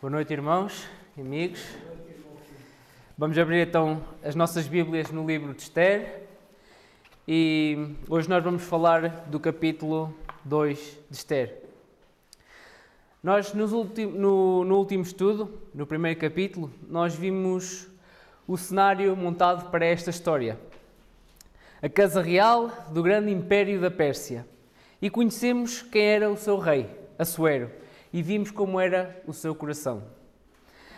[0.00, 0.86] Boa noite, irmãos
[1.16, 1.60] e amigos.
[3.18, 6.22] Vamos abrir então as nossas Bíblias no livro de Esther
[7.26, 10.14] e hoje nós vamos falar do capítulo
[10.44, 10.78] 2
[11.10, 11.64] de Esther.
[13.20, 17.88] Nós, no, no último estudo, no primeiro capítulo, nós vimos
[18.46, 20.60] o cenário montado para esta história.
[21.82, 24.46] A casa real do grande império da Pérsia.
[25.02, 26.88] E conhecemos quem era o seu rei,
[27.18, 27.68] Assuero,
[28.12, 30.02] e vimos como era o seu coração.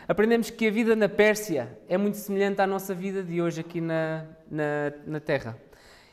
[0.06, 3.80] Aprendemos que a vida na Pérsia é muito semelhante à nossa vida de hoje aqui
[3.80, 5.56] na, na, na Terra.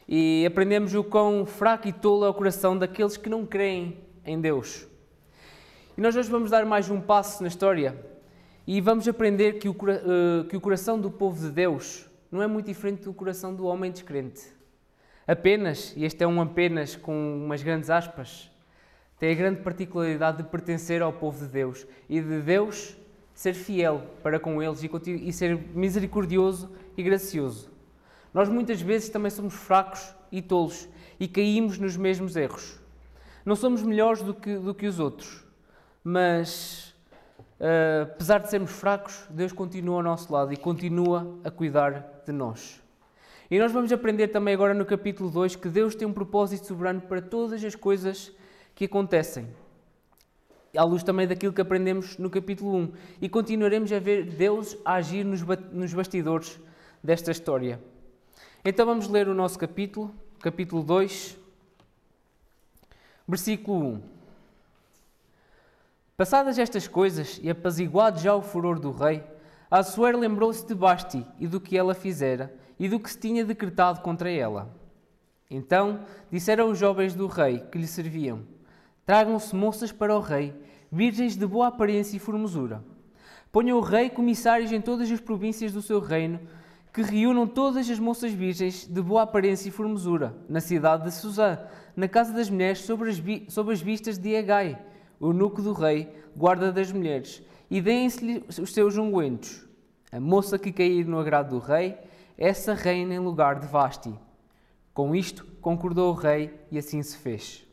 [0.08, 4.40] E aprendemos o quão fraco e tolo é o coração daqueles que não creem em
[4.40, 4.88] Deus.
[5.98, 8.00] E nós hoje vamos dar mais um passo na história
[8.68, 12.48] e vamos aprender que o, uh, que o coração do povo de Deus não é
[12.48, 14.42] muito diferente do coração do homem descrente.
[15.26, 18.52] Apenas, e este é um apenas com umas grandes aspas,
[19.20, 22.96] tem a grande particularidade de pertencer ao povo de Deus e de Deus
[23.34, 27.70] ser fiel para com eles e, ser misericordioso e gracioso.
[28.34, 30.88] Nós muitas vezes também somos fracos e tolos
[31.20, 32.80] e caímos nos mesmos erros.
[33.46, 35.44] Não somos melhores do que, do que os outros,
[36.04, 36.94] mas
[37.60, 42.32] uh, apesar de sermos fracos, Deus continua ao nosso lado e continua a cuidar de
[42.32, 42.82] nós.
[43.50, 47.02] E nós vamos aprender também agora no capítulo 2 que Deus tem um propósito soberano
[47.02, 48.36] para todas as coisas
[48.78, 49.48] que acontecem.
[50.78, 52.94] À luz também daquilo que aprendemos no capítulo 1.
[53.24, 56.60] E continuaremos a ver Deus agir nos bastidores
[57.04, 57.82] desta história.
[58.64, 61.40] Então vamos ler o nosso capítulo, capítulo 2,
[63.28, 64.02] versículo 1.
[66.16, 69.24] Passadas estas coisas e apaziguado já o furor do rei,
[69.72, 74.02] Assuero lembrou-se de Basti e do que ela fizera e do que se tinha decretado
[74.02, 74.72] contra ela.
[75.50, 78.46] Então disseram os jovens do rei que lhe serviam:
[79.08, 80.54] Tragam-se moças para o rei,
[80.92, 82.84] virgens de boa aparência e formosura.
[83.54, 86.42] Ponham o rei comissários em todas as províncias do seu reino,
[86.94, 91.58] que reúnam todas as moças virgens de boa aparência e formosura, na cidade de Suzã,
[91.96, 93.18] na casa das mulheres, sobre as,
[93.72, 94.78] as vistas de Agai,
[95.22, 99.66] o nuco do rei, guarda das mulheres, e deem-se-lhe os seus ungüentos.
[100.12, 101.98] A moça que cair no agrado do rei,
[102.38, 104.14] essa reina em lugar de Vasti.
[104.94, 107.67] Com isto concordou o rei e assim se fez.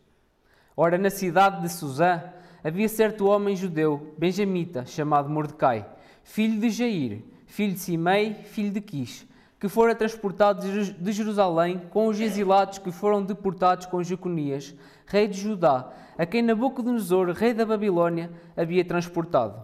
[0.76, 2.20] Ora, na cidade de Suzã
[2.62, 5.86] havia certo homem judeu, benjamita, chamado Mordecai,
[6.24, 9.24] filho de Jair, filho de Simei, filho de Quis,
[9.60, 10.66] que fora transportado
[10.98, 14.74] de Jerusalém com os exilados que foram deportados com Jeconias,
[15.06, 19.62] rei de Judá, a quem Nabucodonosor, rei da Babilônia, havia transportado.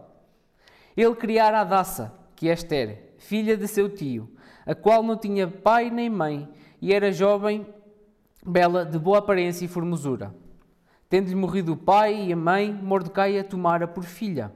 [0.97, 4.31] Ele criara Adassa, que é Esther, filha de seu tio,
[4.65, 6.49] a qual não tinha pai nem mãe,
[6.81, 7.67] e era jovem,
[8.47, 10.33] bela, de boa aparência e formosura.
[11.11, 14.53] Tendo-lhe morrido o pai e a mãe, Mordecai a tomara por filha.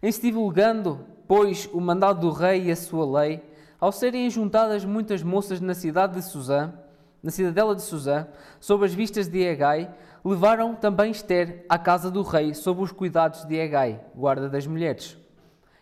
[0.00, 3.42] Em se divulgando, pois, o mandado do rei e a sua lei,
[3.80, 6.72] ao serem juntadas muitas moças na cidade de Suzã,
[7.20, 8.28] na cidadela de Suzã,
[8.60, 9.92] sob as vistas de Egai,
[10.24, 15.18] levaram também Esther à casa do rei, sob os cuidados de Egai, guarda das mulheres.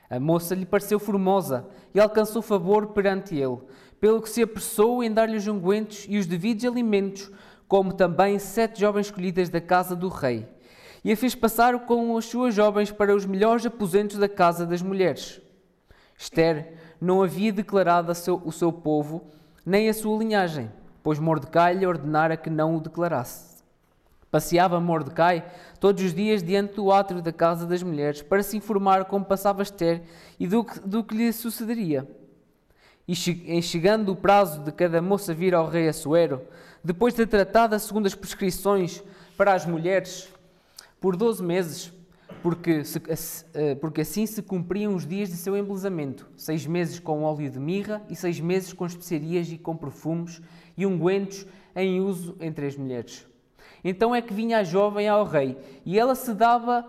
[0.08, 3.58] A moça lhe pareceu formosa e alcançou favor perante ele,
[4.00, 7.30] pelo que se apressou em dar-lhe os ungüentos e os devidos alimentos,
[7.74, 10.46] como também sete jovens escolhidas da casa do rei,
[11.02, 14.80] e a fez passar com as suas jovens para os melhores aposentos da casa das
[14.80, 15.40] mulheres.
[16.16, 19.24] Esther não havia declarado seu, o seu povo,
[19.66, 20.70] nem a sua linhagem,
[21.02, 23.60] pois Mordecai lhe ordenara que não o declarasse.
[24.30, 25.44] Passeava Mordecai
[25.80, 29.64] todos os dias diante do átrio da casa das mulheres para se informar como passava
[29.64, 30.00] Esther
[30.38, 32.08] e do que, do que lhe sucederia.
[33.06, 33.14] E
[33.46, 36.40] em chegando o prazo de cada moça vir ao rei Assuero,
[36.84, 39.02] depois de tratada segundo as prescrições
[39.38, 40.28] para as mulheres,
[41.00, 41.92] por 12 meses,
[42.42, 43.00] porque, se,
[43.54, 47.58] eh, porque assim se cumpriam os dias de seu embelezamento, seis meses com óleo de
[47.58, 50.42] mirra e seis meses com especiarias e com perfumes
[50.76, 53.26] e ungüentos em uso entre as mulheres.
[53.82, 55.56] Então é que vinha a jovem ao rei,
[55.86, 56.84] e ela se dava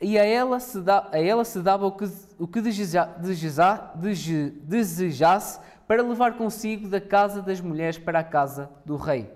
[0.00, 4.50] e a ela se, da, a ela se dava o que, o que deseja, deseja,
[4.64, 5.60] desejasse
[5.92, 9.30] para levar consigo da casa das mulheres para a casa do rei.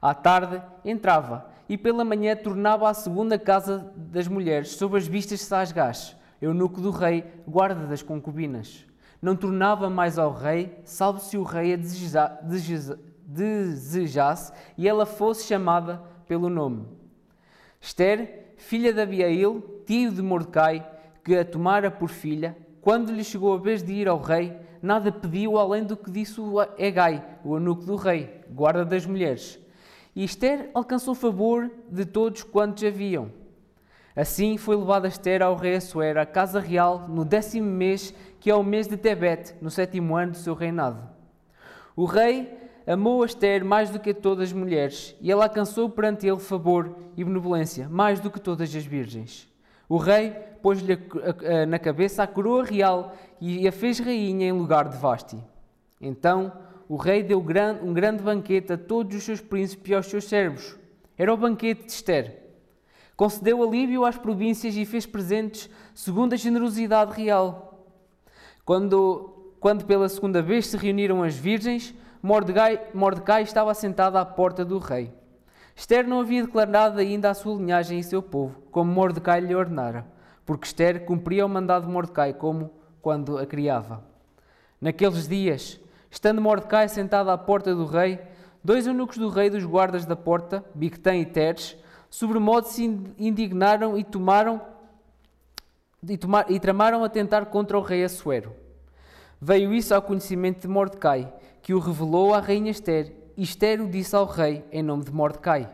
[0.00, 5.40] À tarde entrava e pela manhã tornava à segunda casa das mulheres, sob as vistas
[5.40, 8.86] de Sasgás, eunuco do rei, guarda das concubinas.
[9.20, 12.96] Não tornava mais ao rei, salvo se o rei a deseja, deseja,
[13.26, 16.86] desejasse e ela fosse chamada pelo nome.
[17.80, 20.88] Esther, filha de Abiail, tio de Mordecai,
[21.24, 25.12] que a tomara por filha, quando lhe chegou a vez de ir ao rei, nada
[25.12, 29.58] pediu além do que disse o Egai, o eunuco do rei, guarda das mulheres.
[30.14, 33.30] E Esther alcançou favor de todos quantos haviam.
[34.14, 38.54] Assim foi levada Esther ao rei Assuero, à casa real, no décimo mês, que é
[38.54, 41.08] o mês de Tebet, no sétimo ano do seu reinado.
[41.96, 42.52] O rei
[42.86, 47.24] amou Esther mais do que todas as mulheres, e ela alcançou perante ele favor e
[47.24, 49.51] benevolência, mais do que todas as virgens.
[49.88, 50.30] O rei
[50.62, 50.98] pôs-lhe
[51.68, 55.38] na cabeça a coroa real e a fez rainha em lugar de Vasti.
[56.00, 56.52] Então
[56.88, 57.44] o rei deu
[57.82, 60.76] um grande banquete a todos os seus príncipes e aos seus servos.
[61.16, 62.42] Era o banquete de Esther.
[63.16, 67.86] Concedeu alívio às províncias e fez presentes segundo a generosidade real.
[68.64, 74.64] Quando, quando pela segunda vez se reuniram as virgens, Mordecai, Mordecai estava sentado à porta
[74.64, 75.12] do rei.
[75.74, 80.06] Esther não havia declarado ainda a sua linhagem e seu povo, como Mordecai lhe ordenara,
[80.44, 82.70] porque Esther cumpria o mandado de Mordecai como
[83.00, 84.04] quando a criava.
[84.80, 85.80] Naqueles dias,
[86.10, 88.20] estando Mordecai sentado à porta do rei,
[88.62, 91.76] dois eunucos do rei dos guardas da porta, Bictã e Teres,
[92.10, 92.84] sobremodo se
[93.18, 94.60] indignaram e tomaram
[96.06, 98.52] e, tomar, e tramaram atentar contra o rei Assuero.
[99.40, 101.32] Veio isso ao conhecimento de Mordecai,
[101.62, 105.10] que o revelou à rainha Esther, e Esther o disse ao rei em nome de
[105.10, 105.68] Mordecai.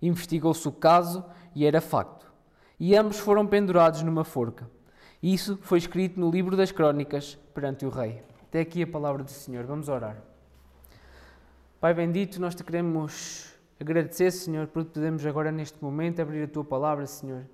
[0.00, 1.22] Investigou-se o caso
[1.54, 2.32] e era facto.
[2.80, 4.70] E ambos foram pendurados numa forca.
[5.22, 8.22] Isso foi escrito no livro das crônicas perante o rei.
[8.44, 9.66] Até aqui a palavra do Senhor.
[9.66, 10.16] Vamos orar.
[11.78, 16.64] Pai bendito, nós te queremos agradecer, Senhor, por podemos agora neste momento abrir a tua
[16.64, 17.44] palavra, Senhor,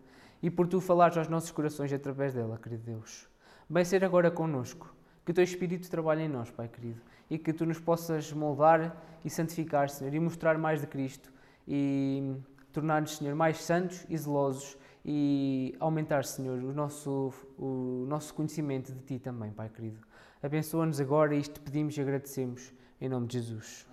[0.41, 3.29] e por tu falares aos nossos corações através dela, querido Deus.
[3.69, 4.95] Bem ser agora conosco.
[5.25, 7.01] Que o teu Espírito trabalhe em nós, Pai querido,
[7.31, 11.33] e que tu nos possas moldar e santificar, Senhor, e mostrar mais de Cristo
[11.67, 12.35] e
[12.73, 19.01] tornar-nos, Senhor, mais santos e zelosos e aumentar, Senhor, o nosso, o nosso conhecimento de
[19.01, 20.01] Ti também, Pai querido.
[20.43, 23.87] Abençoa-nos agora e isto pedimos e agradecemos em nome de Jesus.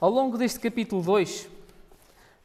[0.00, 1.48] Ao longo deste capítulo 2,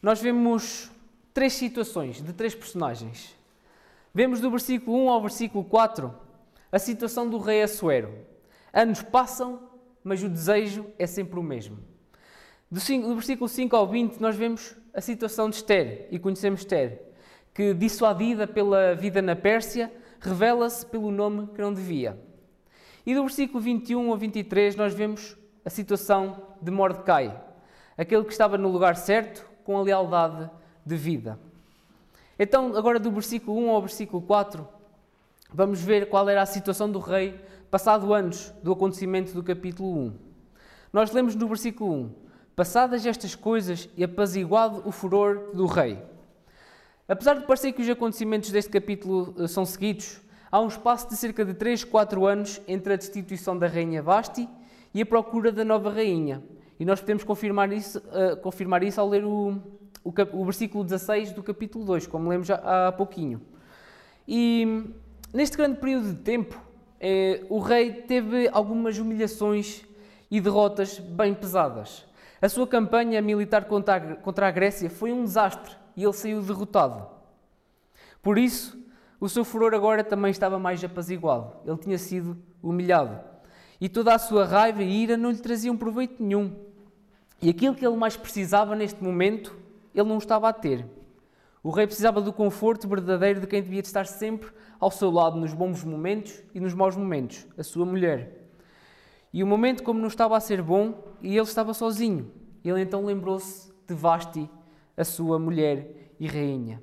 [0.01, 0.89] nós vemos
[1.33, 3.35] três situações de três personagens.
[4.13, 6.13] Vemos do versículo 1 ao versículo 4
[6.71, 8.28] a situação do rei Assuero.
[8.73, 9.69] Anos passam,
[10.03, 11.77] mas o desejo é sempre o mesmo.
[12.71, 16.61] Do, 5, do versículo 5 ao 20, nós vemos a situação de Esther e conhecemos
[16.61, 17.01] Esther,
[17.53, 22.19] que, dissuadida pela vida na Pérsia, revela-se pelo nome que não devia.
[23.05, 27.35] E do versículo 21 ao 23, nós vemos a situação de Mordecai,
[27.97, 30.49] aquele que estava no lugar certo, com a lealdade
[30.85, 31.39] de vida.
[32.37, 34.67] Então, agora do versículo 1 ao versículo 4,
[35.53, 37.39] vamos ver qual era a situação do rei
[37.69, 40.13] passado anos do acontecimento do capítulo 1.
[40.91, 42.15] Nós lemos no versículo 1:
[42.55, 46.01] Passadas estas coisas e apaziguado o furor do rei.
[47.07, 50.19] Apesar de parecer que os acontecimentos deste capítulo eh, são seguidos,
[50.51, 54.49] há um espaço de cerca de 3, 4 anos entre a destituição da rainha Vasti
[54.93, 56.43] e a procura da nova rainha.
[56.79, 59.59] E nós podemos confirmar isso, uh, confirmar isso ao ler o,
[60.03, 63.41] o, o, versículo 16 do capítulo 2, como lemos já há pouquinho.
[64.27, 64.85] E
[65.33, 66.68] neste grande período de tempo,
[66.99, 69.83] eh, o rei teve algumas humilhações
[70.29, 72.05] e derrotas bem pesadas.
[72.41, 76.41] A sua campanha militar contra a, contra a Grécia foi um desastre e ele saiu
[76.41, 77.07] derrotado.
[78.21, 78.77] Por isso,
[79.19, 81.53] o seu furor agora também estava mais apaziguado.
[81.65, 83.19] Ele tinha sido humilhado.
[83.81, 86.53] E toda a sua raiva e ira não lhe traziam proveito nenhum.
[87.41, 89.55] E aquilo que ele mais precisava neste momento,
[89.95, 90.85] ele não estava a ter.
[91.61, 95.53] O rei precisava do conforto verdadeiro de quem devia estar sempre ao seu lado nos
[95.53, 98.49] bons momentos e nos maus momentos, a sua mulher.
[99.33, 102.31] E o momento, como não estava a ser bom, e ele estava sozinho,
[102.63, 104.49] ele então lembrou-se de Vasti,
[104.95, 106.81] a sua mulher e rainha.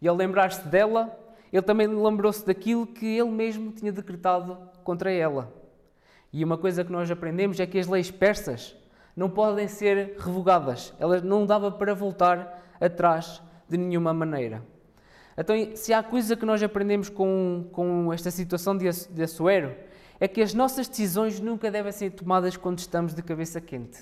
[0.00, 1.18] E ao lembrar-se dela,
[1.52, 5.52] ele também lembrou-se daquilo que ele mesmo tinha decretado contra ela.
[6.32, 8.76] E uma coisa que nós aprendemos é que as leis persas
[9.16, 14.62] não podem ser revogadas, elas não dava para voltar atrás de nenhuma maneira.
[15.36, 19.74] Então, se há coisa que nós aprendemos com, com esta situação de, de Assuero,
[20.18, 23.98] é que as nossas decisões nunca devem ser tomadas quando estamos de cabeça quente.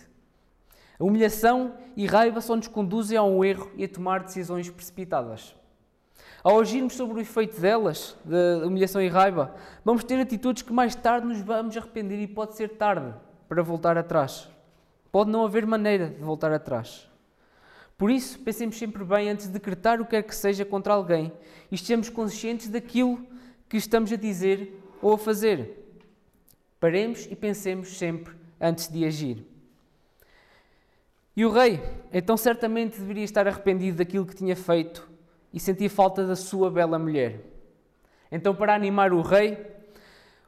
[0.98, 5.56] A humilhação e raiva só nos conduzem a um erro e a tomar decisões precipitadas.
[6.42, 9.54] Ao agirmos sobre o efeito delas, de humilhação e raiva,
[9.84, 13.12] vamos ter atitudes que mais tarde nos vamos arrepender e pode ser tarde
[13.48, 14.48] para voltar atrás.
[15.10, 17.08] Pode não haver maneira de voltar atrás.
[17.96, 21.32] Por isso, pensemos sempre bem antes de decretar o que quer que seja contra alguém
[21.70, 23.24] e estejamos conscientes daquilo
[23.68, 25.80] que estamos a dizer ou a fazer.
[26.80, 29.46] Paremos e pensemos sempre antes de agir.
[31.36, 31.80] E o rei,
[32.12, 35.08] então certamente deveria estar arrependido daquilo que tinha feito
[35.52, 37.40] e sentia falta da sua bela mulher.
[38.30, 39.58] Então, para animar o rei,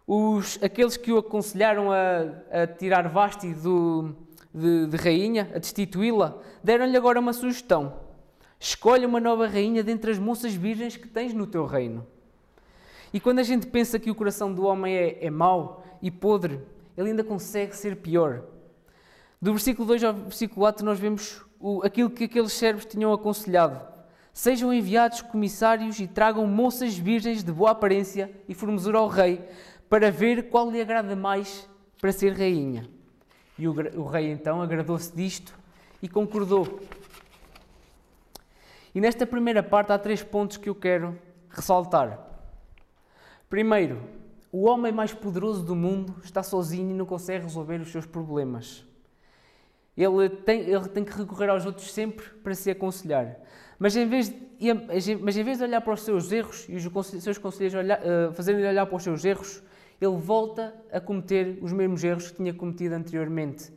[0.06, 4.14] os, aqueles que o aconselharam a, a tirar Vasti do,
[4.56, 8.00] de, de rainha, a destituí-la, deram-lhe agora uma sugestão.
[8.58, 12.06] Escolhe uma nova rainha dentre as moças virgens que tens no teu reino.
[13.12, 16.58] E quando a gente pensa que o coração do homem é, é mau e podre,
[16.96, 18.44] ele ainda consegue ser pior.
[19.40, 23.78] Do versículo 2 ao versículo 4, nós vemos o, aquilo que aqueles servos tinham aconselhado.
[24.32, 29.46] Sejam enviados comissários e tragam moças virgens de boa aparência e formosura ao rei,
[29.88, 31.68] para ver qual lhe agrada mais
[32.00, 32.95] para ser rainha.
[33.58, 35.54] E o, o rei então agradou-se disto
[36.02, 36.80] e concordou.
[38.94, 41.18] E nesta primeira parte há três pontos que eu quero
[41.50, 42.18] ressaltar.
[43.48, 44.02] Primeiro,
[44.50, 48.84] o homem mais poderoso do mundo está sozinho e não consegue resolver os seus problemas.
[49.96, 53.36] Ele tem, ele tem que recorrer aos outros sempre para se aconselhar.
[53.78, 57.06] Mas em vez de, mas em vez de olhar para os seus erros e os
[57.22, 59.62] seus conselheiros uh, fazerem olhar para os seus erros,
[60.00, 63.72] ele volta a cometer os mesmos erros que tinha cometido anteriormente.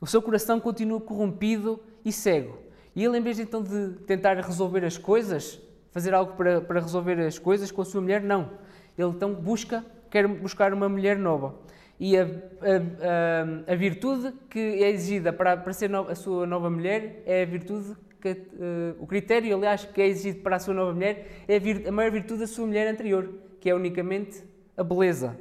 [0.00, 2.58] O seu coração continua corrompido e cego.
[2.94, 5.60] E ele, em vez então de tentar resolver as coisas,
[5.90, 8.50] fazer algo para, para resolver as coisas com a sua mulher, não.
[8.96, 11.54] Ele então busca, quer buscar uma mulher nova.
[11.98, 16.46] E a, a, a, a virtude que é exigida para, para ser no, a sua
[16.46, 20.58] nova mulher é a virtude que, uh, o critério, aliás, que é exigido para a
[20.58, 23.28] sua nova mulher é a, vir, a maior virtude da sua mulher anterior,
[23.60, 24.42] que é unicamente
[24.76, 25.38] a beleza.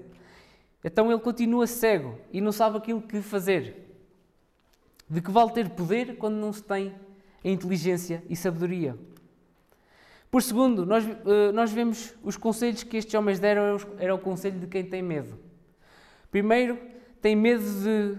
[0.84, 3.96] Então ele continua cego e não sabe aquilo que fazer.
[5.10, 6.94] De que vale ter poder quando não se tem
[7.44, 8.98] a inteligência e sabedoria?
[10.30, 14.60] Por segundo, nós, eh, nós vemos os conselhos que estes homens deram, era o conselho
[14.60, 15.38] de quem tem medo.
[16.32, 16.80] Primeiro,
[17.22, 18.18] tem medo de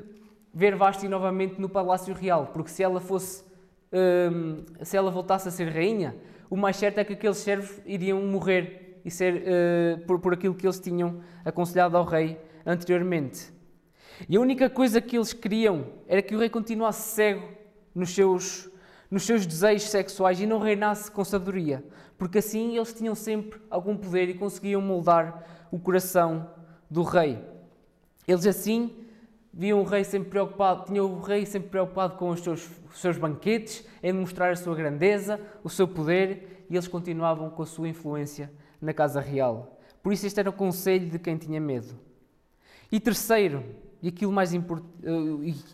[0.52, 3.42] ver Vasti novamente no Palácio Real, porque se ela fosse,
[3.90, 6.14] ehm, se ela voltasse a ser rainha,
[6.48, 10.54] o mais certo é que aqueles servos iriam morrer e ser uh, por, por aquilo
[10.54, 13.52] que eles tinham aconselhado ao rei anteriormente.
[14.28, 17.46] E a única coisa que eles queriam era que o rei continuasse cego
[17.94, 18.70] nos seus,
[19.10, 21.84] nos seus desejos sexuais e não reinasse com sabedoria,
[22.16, 26.48] porque assim eles tinham sempre algum poder e conseguiam moldar o coração
[26.88, 27.38] do rei.
[28.26, 28.94] Eles assim
[29.52, 33.18] viam o rei sempre preocupado, tinham o rei sempre preocupado com os seus, os seus
[33.18, 37.88] banquetes, em mostrar a sua grandeza, o seu poder, e eles continuavam com a sua
[37.88, 38.50] influência
[38.84, 39.78] na casa real.
[40.02, 41.98] Por isso este era o conselho de quem tinha medo.
[42.92, 43.64] E terceiro,
[44.02, 44.54] e aquilo mais.
[44.54, 44.60] Eh,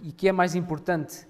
[0.03, 1.27] e que é mais importante,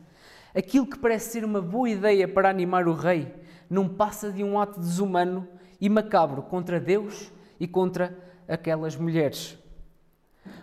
[0.54, 3.34] aquilo que parece ser uma boa ideia para animar o rei,
[3.68, 5.48] não passa de um ato desumano
[5.80, 9.58] e macabro contra Deus e contra aquelas mulheres.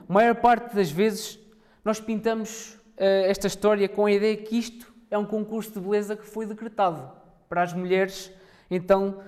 [0.07, 1.39] A maior parte das vezes
[1.83, 6.15] nós pintamos uh, esta história com a ideia que isto é um concurso de beleza
[6.15, 7.09] que foi decretado
[7.49, 8.31] para as mulheres
[8.69, 9.21] então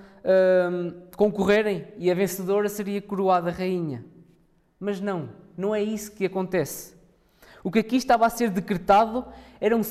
[1.16, 4.04] concorrerem e a vencedora seria coroada rainha.
[4.78, 6.94] Mas não, não é isso que acontece.
[7.62, 9.26] O que aqui estava a ser decretado
[9.60, 9.82] era um,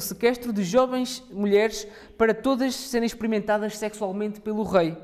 [0.00, 4.96] sequestro de jovens mulheres para todas serem experimentadas sexualmente pelo rei.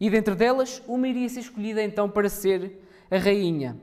[0.00, 3.76] E dentre delas, uma iria ser escolhida então para ser a rainha.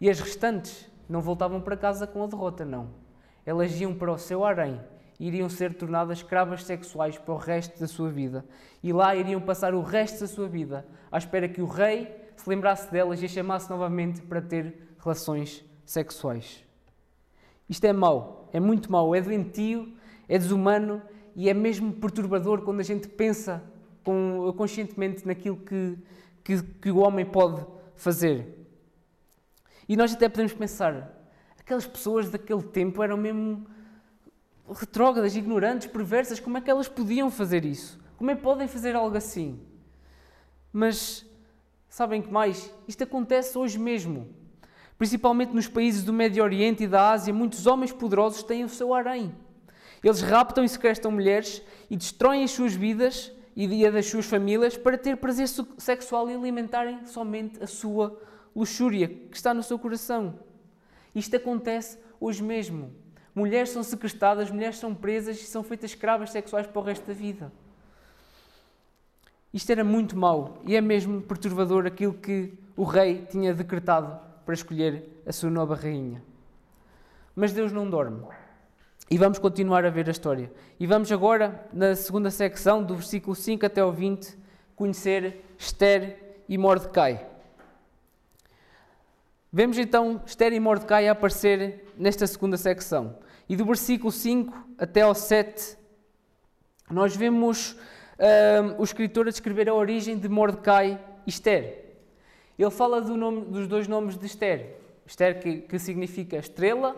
[0.00, 2.90] E as restantes não voltavam para casa com a derrota, não.
[3.44, 4.80] Elas iam para o seu harém
[5.26, 8.44] iriam ser tornadas escravas sexuais para o resto da sua vida.
[8.82, 12.48] E lá iriam passar o resto da sua vida à espera que o rei se
[12.48, 16.62] lembrasse delas e a chamasse novamente para ter relações sexuais.
[17.68, 19.94] Isto é mau, é muito mau, é doentio,
[20.28, 21.00] é desumano
[21.34, 23.62] e é mesmo perturbador quando a gente pensa
[24.56, 25.96] conscientemente naquilo que,
[26.42, 27.64] que, que o homem pode
[27.96, 28.66] fazer.
[29.88, 31.18] E nós até podemos pensar,
[31.58, 33.66] aquelas pessoas daquele tempo eram mesmo
[34.72, 37.98] retrógradas, ignorantes, perversas, como é que elas podiam fazer isso?
[38.16, 39.60] Como é que podem fazer algo assim?
[40.72, 41.26] Mas
[41.88, 42.72] sabem que mais?
[42.88, 44.28] Isto acontece hoje mesmo.
[44.96, 48.94] Principalmente nos países do Médio Oriente e da Ásia, muitos homens poderosos têm o seu
[48.94, 49.34] harém.
[50.02, 54.76] Eles raptam e sequestram mulheres e destroem as suas vidas e a das suas famílias
[54.76, 58.20] para ter prazer sexual e alimentarem somente a sua
[58.54, 60.38] luxúria que está no seu coração.
[61.14, 63.03] Isto acontece hoje mesmo.
[63.34, 67.12] Mulheres são sequestradas, mulheres são presas e são feitas escravas sexuais para o resto da
[67.12, 67.52] vida.
[69.52, 74.54] Isto era muito mau e é mesmo perturbador aquilo que o rei tinha decretado para
[74.54, 76.22] escolher a sua nova rainha.
[77.34, 78.24] Mas Deus não dorme.
[79.10, 80.50] E vamos continuar a ver a história.
[80.78, 84.36] E vamos agora, na segunda secção, do versículo 5 até o 20,
[84.74, 87.33] conhecer Esther e Mordecai.
[89.56, 93.18] Vemos então Esther e Mordecai aparecer nesta segunda secção.
[93.48, 95.78] E do versículo 5 até ao 7,
[96.90, 97.76] nós vemos
[98.18, 101.84] um, o escritor a descrever a origem de Mordecai e Esther.
[102.58, 104.74] Ele fala do nome, dos dois nomes de Esther.
[105.06, 106.96] Esther, que, que significa estrela,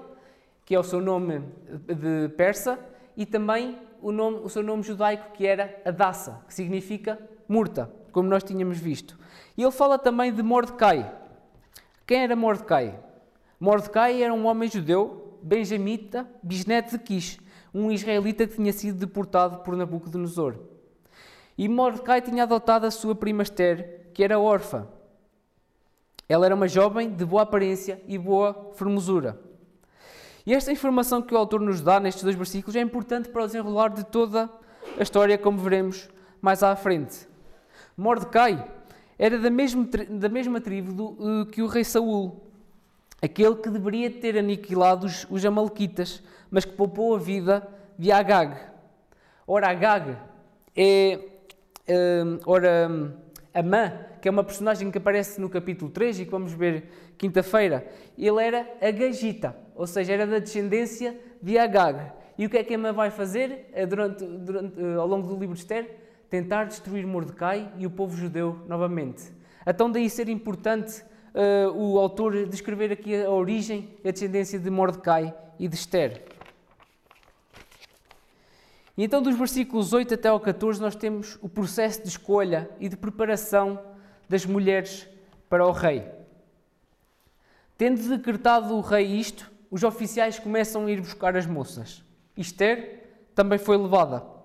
[0.64, 2.78] que é o seu nome de persa,
[3.14, 8.30] e também o, nome, o seu nome judaico, que era Adassa, que significa murta, como
[8.30, 9.18] nós tínhamos visto.
[9.58, 11.25] E ele fala também de Mordecai.
[12.06, 13.00] Quem era Mordecai?
[13.58, 17.40] Mordecai era um homem judeu, benjamita, bisneto de Quis,
[17.74, 20.54] um israelita que tinha sido deportado por Nabucodonosor.
[21.58, 24.86] E Mordecai tinha adotado a sua prima Esther, que era órfã.
[26.28, 29.40] Ela era uma jovem de boa aparência e boa formosura.
[30.46, 33.46] E esta informação que o autor nos dá nestes dois versículos é importante para o
[33.46, 34.48] desenrolar de toda
[34.96, 36.08] a história, como veremos
[36.40, 37.26] mais à frente.
[37.96, 38.64] Mordecai
[39.18, 42.42] era da mesma, da mesma tribo do, uh, que o rei Saul,
[43.20, 47.66] aquele que deveria ter aniquilado os, os Amalequitas, mas que poupou a vida
[47.98, 48.56] de Agag.
[49.46, 50.16] Ora, Agag
[50.76, 51.20] é.
[51.88, 53.16] Uh, ora,
[53.54, 57.86] Amã, que é uma personagem que aparece no capítulo 3 e que vamos ver quinta-feira,
[58.18, 62.12] ele era Agagita, ou seja, era da descendência de Agag.
[62.36, 65.54] E o que é que Amã vai fazer eh, durante, durante, ao longo do livro
[65.54, 65.88] de Esther?
[66.28, 69.32] Tentar destruir Mordecai e o povo judeu novamente.
[69.66, 71.02] Então, daí ser importante
[71.34, 76.22] uh, o autor descrever aqui a origem e a descendência de Mordecai e de Esther.
[78.96, 82.88] E então, dos versículos 8 até ao 14, nós temos o processo de escolha e
[82.88, 83.78] de preparação
[84.28, 85.06] das mulheres
[85.48, 86.04] para o rei.
[87.76, 92.02] Tendo decretado o rei isto, os oficiais começam a ir buscar as moças.
[92.36, 94.35] Esther também foi levada.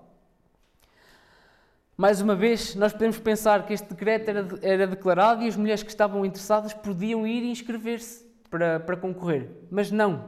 [2.02, 5.84] Mais uma vez, nós podemos pensar que este decreto era, era declarado e as mulheres
[5.84, 9.52] que estavam interessadas podiam ir e inscrever-se para, para concorrer.
[9.70, 10.28] Mas não.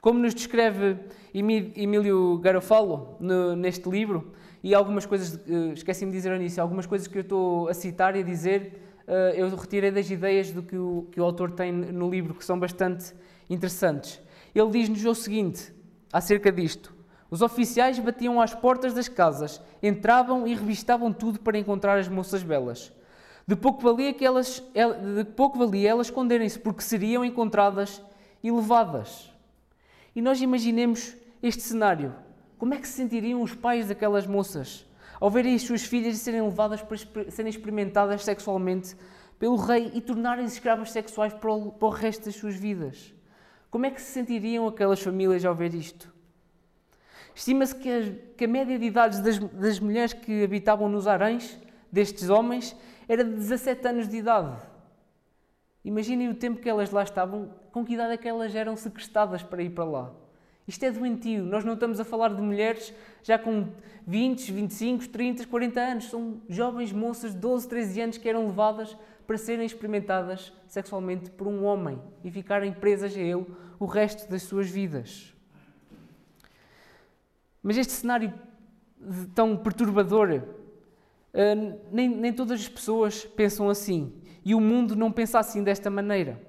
[0.00, 0.96] Como nos descreve
[1.32, 7.06] Emílio Garofalo no, neste livro, e algumas coisas, uh, esqueci-me de dizer ao algumas coisas
[7.06, 10.76] que eu estou a citar e a dizer, uh, eu retirei das ideias do que
[10.76, 13.14] o, que o autor tem no livro, que são bastante
[13.48, 14.20] interessantes.
[14.52, 15.72] Ele diz-nos o seguinte,
[16.12, 16.92] acerca disto.
[17.32, 22.42] Os oficiais batiam às portas das casas, entravam e revistavam tudo para encontrar as moças
[22.42, 22.92] belas.
[23.46, 24.62] De pouco valia, que elas,
[25.16, 28.02] de pouco valia elas esconderem-se, porque seriam encontradas
[28.42, 29.32] e levadas.
[30.14, 32.14] E nós imaginemos este cenário.
[32.58, 34.84] Como é que se sentiriam os pais daquelas moças
[35.18, 38.94] ao verem as suas filhas serem levadas para serem experimentadas sexualmente
[39.38, 43.14] pelo rei e tornarem-se escravas sexuais para o, para o resto das suas vidas?
[43.70, 46.12] Como é que se sentiriam aquelas famílias ao ver isto?
[47.34, 51.58] Estima-se que, que, a média de idades das, das mulheres que habitavam nos haréns
[51.90, 52.76] destes homens
[53.08, 54.56] era de 17 anos de idade.
[55.84, 59.42] Imaginem o tempo que elas lá estavam, com que idade é que elas eram sequestradas
[59.42, 60.12] para ir para lá.
[60.66, 61.44] Isto é doentio.
[61.44, 63.68] Nós não estamos a falar de mulheres já com
[64.06, 66.04] 20, 25, 30, 40 anos.
[66.04, 71.48] São jovens moças de 12, 13 anos que eram levadas para serem experimentadas sexualmente por
[71.48, 73.46] um homem e ficarem presas a ele
[73.78, 75.31] o resto das suas vidas.
[77.62, 78.32] Mas este cenário
[79.34, 80.42] tão perturbador,
[81.32, 81.54] eh,
[81.90, 84.12] nem, nem todas as pessoas pensam assim.
[84.44, 86.40] E o mundo não pensa assim desta maneira.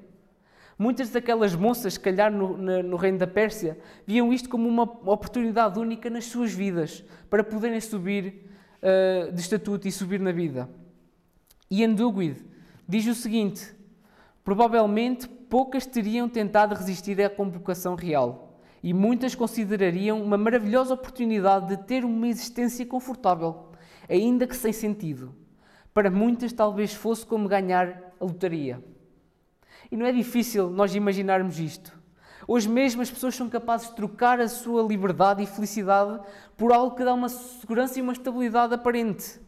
[0.77, 5.79] Muitas daquelas moças, se calhar no, no, reino da Pérsia, viam isto como uma oportunidade
[5.79, 8.49] única nas suas vidas para poderem subir
[8.81, 10.67] uh, de estatuto e subir na vida.
[11.69, 12.43] Ian Duguid
[12.87, 13.73] diz o seguinte:
[14.43, 18.52] provavelmente poucas teriam tentado resistir à convocação real
[18.83, 23.69] e muitas considerariam uma maravilhosa oportunidade de ter uma existência confortável,
[24.09, 25.33] ainda que sem sentido.
[25.93, 28.83] Para muitas, talvez fosse como ganhar a lotaria.
[29.89, 31.97] E não é difícil nós imaginarmos isto.
[32.45, 36.19] Hoje mesmo as pessoas são capazes de trocar a sua liberdade e felicidade
[36.57, 39.39] por algo que dá uma segurança e uma estabilidade aparente.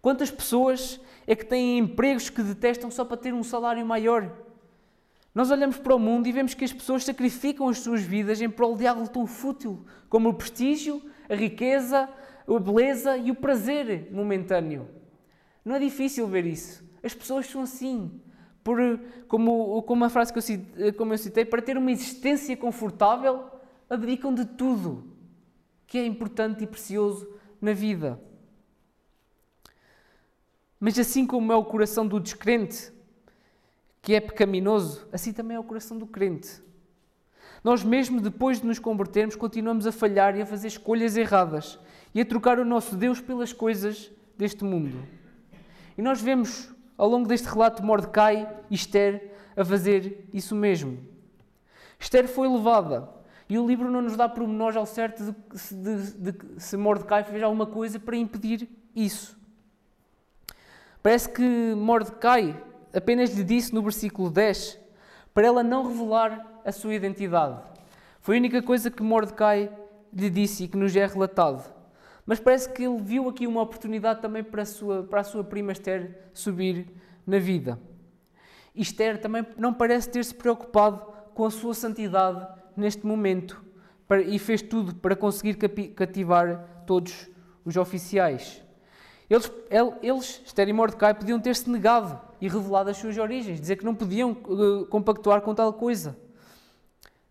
[0.00, 4.32] Quantas pessoas é que têm empregos que detestam só para ter um salário maior?
[5.34, 8.50] Nós olhamos para o mundo e vemos que as pessoas sacrificam as suas vidas em
[8.50, 12.08] prol de algo tão fútil como o prestígio, a riqueza,
[12.48, 14.88] a beleza e o prazer momentâneo.
[15.64, 16.84] Não é difícil ver isso.
[17.02, 18.20] As pessoas são assim.
[18.64, 18.78] Por,
[19.28, 23.48] como, como a frase que eu, citei, como eu citei, para ter uma existência confortável,
[23.88, 25.16] abdicam de tudo
[25.86, 27.28] que é importante e precioso
[27.60, 28.20] na vida.
[30.78, 32.92] Mas assim como é o coração do descrente,
[34.02, 36.62] que é pecaminoso, assim também é o coração do crente.
[37.62, 41.78] Nós, mesmo depois de nos convertermos, continuamos a falhar e a fazer escolhas erradas
[42.14, 45.02] e a trocar o nosso Deus pelas coisas deste mundo.
[45.96, 50.98] E nós vemos ao longo deste relato Mordecai e Esther a fazer isso mesmo.
[51.98, 53.08] Esther foi levada
[53.48, 57.42] e o livro não nos dá pormenores ao certo de, de, de, se Mordecai fez
[57.42, 59.38] alguma coisa para impedir isso.
[61.02, 62.62] Parece que Mordecai
[62.94, 64.78] apenas lhe disse no versículo 10
[65.32, 67.60] para ela não revelar a sua identidade.
[68.20, 69.70] Foi a única coisa que Mordecai
[70.12, 71.72] lhe disse e que nos é relatado.
[72.26, 75.42] Mas parece que ele viu aqui uma oportunidade também para a sua, para a sua
[75.42, 76.86] prima Esther subir
[77.26, 77.78] na vida.
[78.74, 81.02] E Esther também não parece ter-se preocupado
[81.34, 83.64] com a sua santidade neste momento
[84.26, 85.54] e fez tudo para conseguir
[85.94, 87.28] cativar todos
[87.64, 88.62] os oficiais.
[89.28, 89.50] Eles,
[90.02, 93.94] eles Esther e Mordecai, podiam ter-se negado e revelado as suas origens, dizer que não
[93.94, 96.16] podiam uh, compactuar com tal coisa,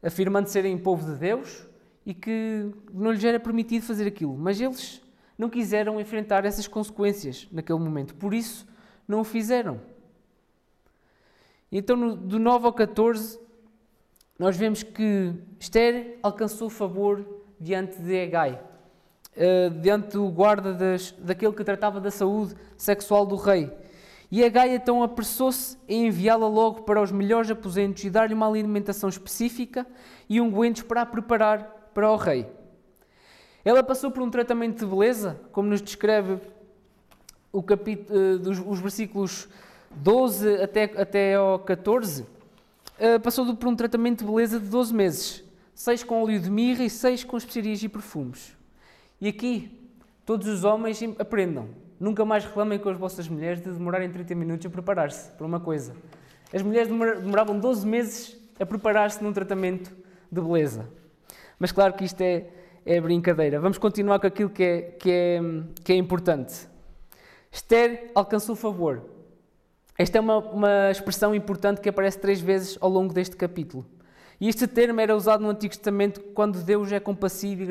[0.04, 1.66] afirmando serem povo de Deus
[2.06, 4.38] e que não lhes era permitido fazer aquilo.
[4.38, 5.02] Mas eles
[5.38, 8.68] não quiseram enfrentar essas consequências naquele momento, por isso
[9.08, 9.82] não o fizeram.
[11.72, 13.40] Então, do 9 ao 14,
[14.38, 17.26] nós vemos que Esther alcançou favor
[17.60, 18.62] diante de Hegai,
[19.36, 23.72] uh, diante do guarda das, daquele que tratava da saúde sexual do rei.
[24.32, 29.10] E Hegai então apressou-se em enviá-la logo para os melhores aposentos e dar-lhe uma alimentação
[29.10, 29.88] específica
[30.30, 32.46] e ungüentos para a preparar para o rei.
[33.66, 36.40] Ela passou por um tratamento de beleza, como nos descreve
[37.52, 39.50] o capítulo, uh, dos, os versículos
[39.92, 45.44] 12 até, até ao 14 uh, passou por um tratamento de beleza de 12 meses,
[45.74, 48.56] seis com óleo de mirra e seis com especiarias e perfumes.
[49.20, 49.72] E aqui,
[50.26, 51.70] todos os homens aprendam.
[52.00, 55.60] Nunca mais reclamem com as vossas mulheres de demorarem 30 minutos a preparar-se para uma
[55.60, 55.94] coisa.
[56.54, 59.92] As mulheres demoravam 12 meses a preparar-se num tratamento
[60.32, 60.88] de beleza.
[61.58, 62.48] Mas claro que isto é,
[62.86, 63.60] é brincadeira.
[63.60, 65.42] Vamos continuar com aquilo que é, que é,
[65.84, 66.68] que é importante.
[67.52, 69.04] Esther alcançou favor
[70.00, 73.86] esta é uma, uma expressão importante que aparece três vezes ao longo deste capítulo.
[74.40, 77.66] E este termo era usado no Antigo Testamento quando Deus é compassivo e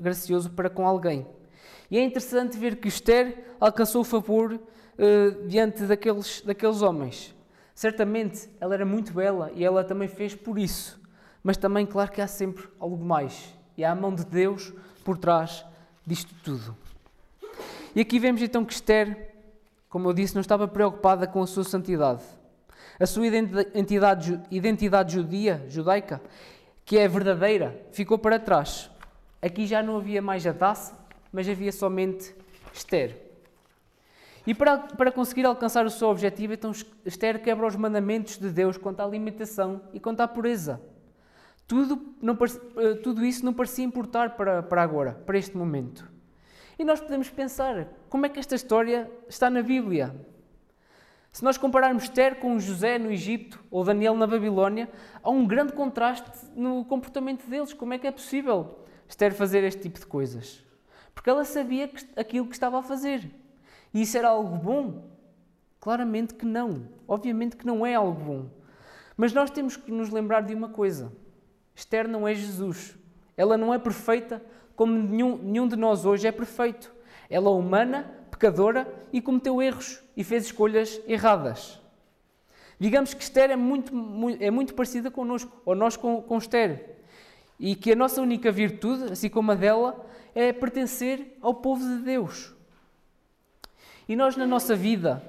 [0.00, 1.26] gracioso para com alguém.
[1.90, 7.34] E é interessante ver que Esther alcançou o favor uh, diante daqueles, daqueles homens.
[7.74, 11.00] Certamente ela era muito bela e ela também fez por isso.
[11.42, 13.54] Mas também, claro que há sempre algo mais.
[13.76, 14.72] E há a mão de Deus
[15.04, 15.64] por trás
[16.06, 16.76] disto tudo.
[17.94, 19.34] E aqui vemos então que Esther
[19.94, 22.24] como eu disse, não estava preocupada com a sua santidade.
[22.98, 26.20] A sua identidade, identidade judia, judaica,
[26.84, 28.90] que é verdadeira, ficou para trás.
[29.40, 30.98] Aqui já não havia mais a taça,
[31.34, 32.32] mas havia somente
[32.72, 33.20] Esther.
[34.46, 36.70] E para, para conseguir alcançar o seu objetivo, então
[37.04, 40.80] Esther quebra os mandamentos de Deus quanto à alimentação e quanto à pureza.
[41.66, 42.38] Tudo, não,
[42.76, 46.08] eh, tudo isso não parecia importar para, para agora, para este momento.
[46.78, 50.14] E nós podemos pensar, como é que esta história está na Bíblia?
[51.32, 54.88] Se nós compararmos Esther com José no Egito ou Daniel na Babilónia,
[55.20, 57.72] há um grande contraste no comportamento deles.
[57.72, 60.63] Como é que é possível Esther fazer este tipo de coisas?
[61.14, 63.30] Porque ela sabia aquilo que estava a fazer.
[63.92, 65.10] E isso era algo bom?
[65.80, 66.88] Claramente que não.
[67.06, 68.50] Obviamente que não é algo bom.
[69.16, 71.12] Mas nós temos que nos lembrar de uma coisa:
[71.74, 72.96] Esther não é Jesus.
[73.36, 74.42] Ela não é perfeita
[74.76, 76.92] como nenhum, nenhum de nós hoje é perfeito.
[77.30, 81.80] Ela é humana, pecadora e cometeu erros e fez escolhas erradas.
[82.78, 86.93] Digamos que Esther é muito, muito, é muito parecida connosco, ou nós com, com Esther.
[87.58, 92.02] E que a nossa única virtude, assim como a dela, é pertencer ao povo de
[92.02, 92.52] Deus.
[94.08, 95.22] E nós, na nossa vida,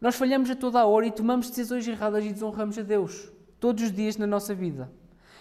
[0.00, 3.30] nós falhamos a toda a hora e tomamos decisões erradas e desonramos a Deus.
[3.58, 4.90] Todos os dias na nossa vida.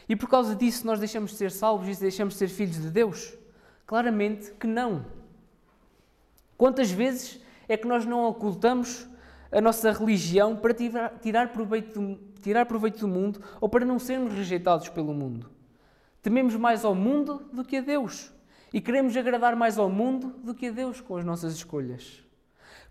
[0.10, 2.89] E por causa disso nós deixamos de ser salvos e deixamos de ser filhos de
[2.89, 3.34] Deus?
[3.86, 5.06] Claramente que não.
[6.58, 9.08] Quantas vezes é que nós não ocultamos
[9.51, 14.34] a nossa religião para tirar, proveito do, tirar proveito do mundo ou para não sermos
[14.34, 15.57] rejeitados pelo mundo?
[16.21, 18.32] Tememos mais ao mundo do que a Deus
[18.73, 22.23] e queremos agradar mais ao mundo do que a Deus com as nossas escolhas.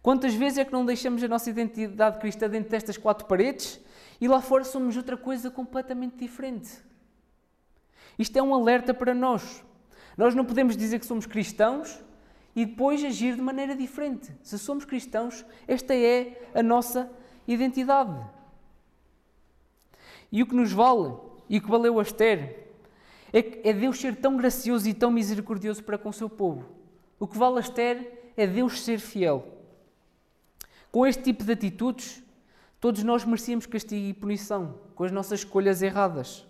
[0.02, 3.80] Quantas vezes é que não deixamos a nossa identidade cristã dentro destas quatro paredes
[4.20, 6.70] e lá fora somos outra coisa completamente diferente?
[8.18, 9.64] Isto é um alerta para nós.
[10.16, 12.02] Nós não podemos dizer que somos cristãos
[12.54, 14.32] e depois agir de maneira diferente.
[14.42, 17.10] Se somos cristãos, esta é a nossa
[17.46, 18.18] identidade.
[20.32, 21.14] E o que nos vale,
[21.48, 22.65] e que valeu a Esther,
[23.36, 26.64] é, é Deus ser tão gracioso e tão misericordioso para com o seu povo.
[27.20, 29.46] O que vale Esther é Deus ser fiel.
[30.90, 32.22] Com este tipo de atitudes,
[32.80, 36.46] todos nós merecíamos castigo e punição, com as nossas escolhas erradas.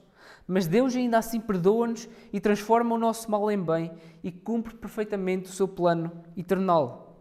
[0.46, 3.90] Mas Deus ainda assim perdoa-nos e transforma o nosso mal em bem
[4.22, 7.20] e cumpre perfeitamente o seu plano eternal.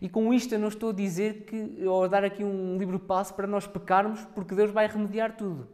[0.00, 2.98] E com isto eu não estou a dizer que, ou a dar aqui um livre
[2.98, 5.68] passo para nós pecarmos, porque Deus vai remediar tudo.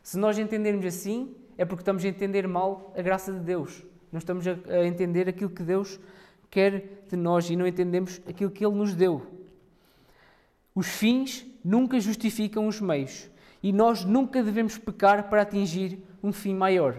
[0.00, 3.82] Se nós entendermos assim, é porque estamos a entender mal a graça de Deus.
[4.10, 6.00] Não estamos a entender aquilo que Deus
[6.50, 9.26] quer de nós e não entendemos aquilo que Ele nos deu.
[10.74, 13.28] Os fins nunca justificam os meios
[13.62, 16.98] e nós nunca devemos pecar para atingir um fim maior.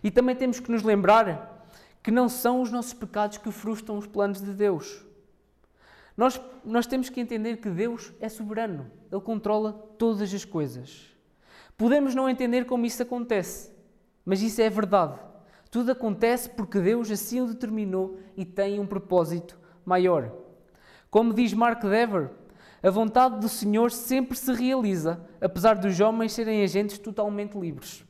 [0.00, 1.68] E também temos que nos lembrar
[2.04, 5.04] que não são os nossos pecados que frustram os planos de Deus.
[6.16, 11.15] Nós, nós temos que entender que Deus é soberano, Ele controla todas as coisas.
[11.76, 13.70] Podemos não entender como isso acontece,
[14.24, 15.18] mas isso é verdade.
[15.70, 20.32] Tudo acontece porque Deus assim o determinou e tem um propósito maior.
[21.10, 22.30] Como diz Mark Dever,
[22.82, 28.04] a vontade do Senhor sempre se realiza, apesar dos homens serem agentes totalmente livres.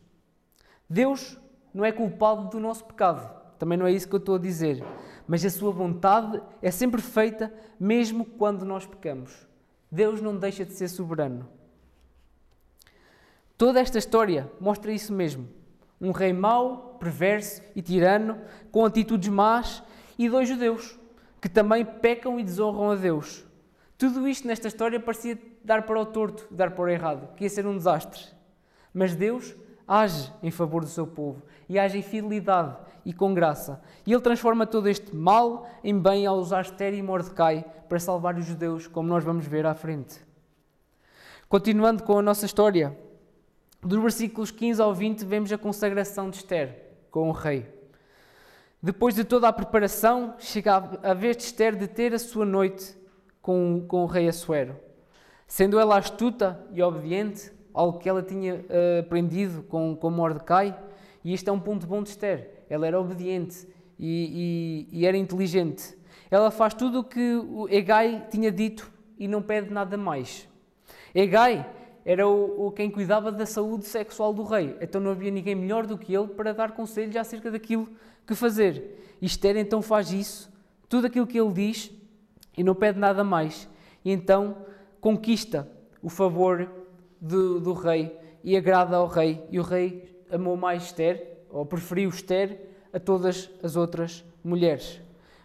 [0.88, 1.38] Deus
[1.74, 4.85] não é culpado do nosso pecado, também não é isso que eu estou a dizer,
[5.26, 9.46] mas a sua vontade é sempre feita, mesmo quando nós pecamos.
[9.90, 11.48] Deus não deixa de ser soberano.
[13.59, 15.49] Toda esta história mostra isso mesmo.
[16.01, 18.38] Um rei mau, perverso e tirano,
[18.71, 19.83] com atitudes más,
[20.19, 20.99] e dois judeus,
[21.40, 23.45] que também pecam e desonram a Deus.
[23.97, 27.51] Tudo isto nesta história parecia dar para o torto, dar para o errado, que ia
[27.51, 28.23] ser um desastre.
[28.92, 29.55] Mas Deus
[29.88, 33.81] age em favor do seu povo e age em fidelidade e com graça.
[34.07, 38.37] E ele transforma todo este mal em bem ao usar Esther e Mordecai para salvar
[38.37, 40.21] os judeus, como nós vamos ver à frente.
[41.49, 42.97] Continuando com a nossa história,
[43.87, 47.66] dos versículos 15 ao 20 vemos a consagração de Esther com o rei.
[48.83, 52.96] Depois de toda a preparação, chega a vez de Esther de ter a sua noite
[53.40, 54.77] com, com o rei Assuero.
[55.46, 60.77] Sendo ela astuta e obediente, algo que ela tinha uh, aprendido com, com Mordecai,
[61.25, 62.64] e isto é um ponto bom de Esther.
[62.68, 63.66] Ela era obediente
[63.99, 65.96] e, e, e era inteligente.
[66.31, 70.49] Ela faz tudo o que o Egai tinha dito e não pede nada mais.
[71.14, 71.68] Egai
[72.07, 75.88] era o, o, quem cuidava da saúde sexual do rei, então não havia ninguém melhor
[75.88, 77.88] do que ele para dar conselhos acerca daquilo
[78.25, 79.16] que fazer.
[79.21, 80.49] Esther então faz isso,
[80.88, 81.90] tudo aquilo que ele diz,
[82.57, 83.69] e não pede nada mais.
[84.05, 84.57] E então
[85.01, 85.69] conquista
[86.01, 86.71] o favor
[87.21, 89.42] do, do rei e agrada ao rei.
[89.51, 95.01] E o rei amou mais Esther, ou preferiu Esther, a todas as outras mulheres.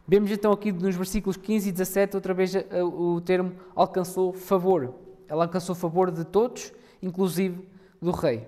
[0.07, 2.53] Vemos então aqui nos versículos 15 e 17, outra vez
[2.93, 4.93] o termo alcançou favor.
[5.31, 7.65] Ela alcançou favor de todos, inclusive
[8.01, 8.45] do rei.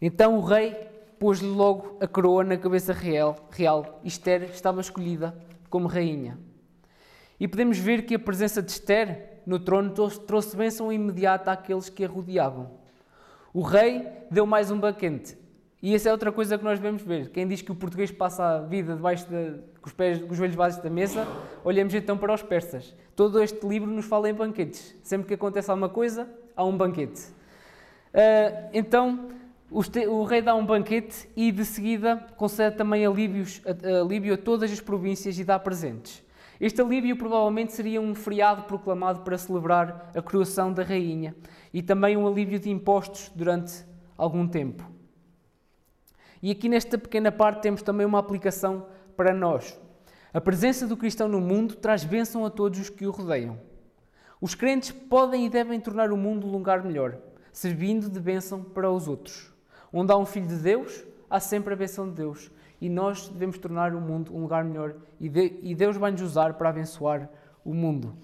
[0.00, 5.36] Então o rei pôs-lhe logo a coroa na cabeça real, real Esther estava escolhida
[5.68, 6.38] como rainha.
[7.40, 12.04] E podemos ver que a presença de Esther no trono trouxe bênção imediata àqueles que
[12.04, 12.70] a rodeavam.
[13.52, 15.36] O rei deu mais um banquete.
[15.84, 17.28] E essa é outra coisa que nós devemos ver.
[17.28, 20.36] Quem diz que o português passa a vida debaixo de, com, os pés, com os
[20.38, 21.28] joelhos baixos da mesa,
[21.62, 22.96] olhamos então para os persas.
[23.14, 24.96] Todo este livro nos fala em banquetes.
[25.02, 27.20] Sempre que acontece alguma coisa, há um banquete.
[28.14, 29.28] Uh, então,
[29.70, 33.60] o, o, rei dá um banquete e de seguida concede também alívios,
[34.00, 36.24] alívio a todas as províncias e dá presentes.
[36.58, 41.36] Este alívio provavelmente seria um feriado proclamado para celebrar a coroação da rainha
[41.74, 43.84] e também um alívio de impostos durante
[44.16, 44.93] algum tempo.
[46.44, 49.80] E aqui nesta pequena parte temos também uma aplicação para nós.
[50.30, 53.58] A presença do cristão no mundo traz bênção a todos os que o rodeiam.
[54.42, 57.16] Os crentes podem e devem tornar o mundo um lugar melhor,
[57.50, 59.50] servindo de bênção para os outros.
[59.90, 63.56] Onde há um filho de Deus, há sempre a bênção de Deus e nós devemos
[63.56, 67.26] tornar o mundo um lugar melhor e, de, Deus vai nos usar para abençoar
[67.64, 68.14] o mundo.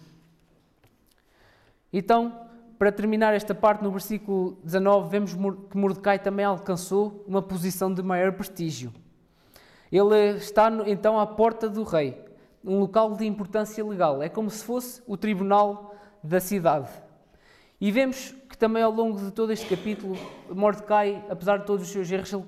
[1.91, 2.50] Então,
[2.81, 5.35] para terminar esta parte, no versículo 19, vemos
[5.69, 8.91] que Mordecai também alcançou uma posição de maior prestígio.
[9.93, 12.19] Ele está então à porta do rei,
[12.65, 14.23] um local de importância legal.
[14.23, 16.89] É como se fosse o tribunal da cidade.
[17.79, 20.17] E vemos que também ao longo de todo este capítulo,
[20.49, 22.45] Mordecai, apesar de todos os seus erros, ele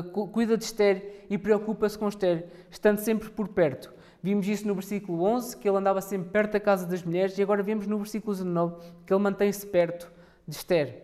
[0.00, 3.94] uh, cuida de Esther e preocupa-se com Esther, estando sempre por perto.
[4.22, 7.42] Vimos isso no versículo 11, que ele andava sempre perto da casa das mulheres, e
[7.42, 8.76] agora vemos no versículo 19
[9.06, 10.10] que ele mantém-se perto
[10.46, 11.02] de Esther.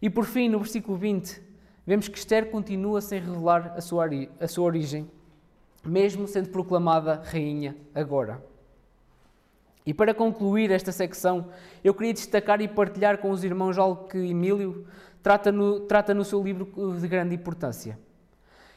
[0.00, 1.42] E por fim, no versículo 20,
[1.86, 4.08] vemos que Esther continua sem revelar a sua,
[4.40, 5.10] a sua origem,
[5.84, 8.42] mesmo sendo proclamada rainha agora.
[9.84, 11.48] E para concluir esta secção,
[11.82, 14.86] eu queria destacar e partilhar com os irmãos algo que Emílio
[15.22, 17.98] trata no, trata no seu livro de grande importância.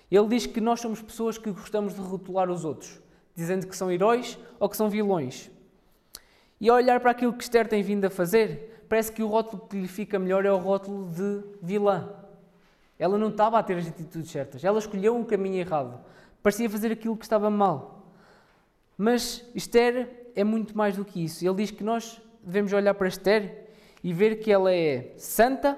[0.09, 2.99] Ele diz que nós somos pessoas que gostamos de rotular os outros,
[3.35, 5.49] dizendo que são heróis ou que são vilões.
[6.59, 9.67] E ao olhar para aquilo que Esther tem vindo a fazer, parece que o rótulo
[9.67, 12.09] que lhe fica melhor é o rótulo de vilã.
[12.97, 15.99] Ela não estava a ter as atitudes certas, ela escolheu um caminho errado,
[16.41, 18.13] parecia fazer aquilo que estava mal.
[18.97, 21.45] Mas Esther é muito mais do que isso.
[21.45, 23.67] Ele diz que nós devemos olhar para Esther
[24.01, 25.77] e ver que ela é santa,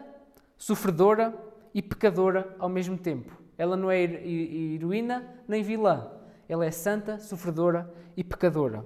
[0.57, 1.33] sofredora
[1.73, 3.46] e pecadora ao mesmo tempo.
[3.57, 6.11] Ela não é heroína nem vilã.
[6.47, 8.85] Ela é santa, sofredora e pecadora.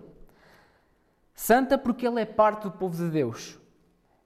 [1.35, 3.59] Santa porque ela é parte do povo de Deus.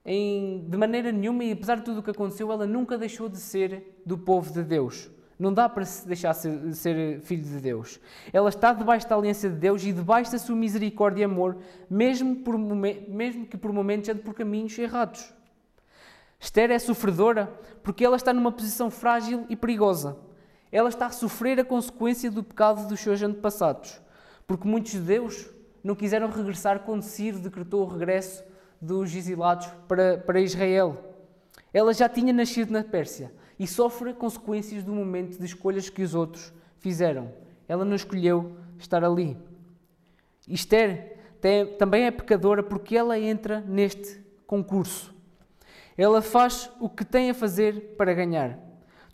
[0.06, 3.40] em, de maneira nenhuma, e apesar de tudo o que aconteceu, ela nunca deixou de
[3.40, 5.10] ser do povo de Deus.
[5.38, 8.00] Não dá para se deixar de ser filho de Deus.
[8.32, 11.58] Ela está debaixo da aliança de Deus e debaixo da sua misericórdia e amor,
[11.90, 15.34] mesmo, por, mesmo que por momentos ande por caminhos errados.
[16.40, 17.52] Esther é sofredora
[17.84, 20.18] porque ela está numa posição frágil e perigosa.
[20.76, 24.02] Ela está a sofrer a consequência do pecado dos seus antepassados,
[24.46, 25.50] porque muitos judeus
[25.82, 28.44] não quiseram regressar quando Ciro decretou o regresso
[28.82, 31.16] dos exilados para, para Israel.
[31.74, 36.14] Ela já tinha nascido na Pérsia e sofre consequências do momento de escolhas que os
[36.14, 37.32] outros fizeram.
[37.70, 39.38] Ela não escolheu estar ali.
[40.46, 45.16] Esther tem, também é pecadora porque ela entra neste concurso.
[45.98, 48.65] Ela faz o que tem a fazer para ganhar.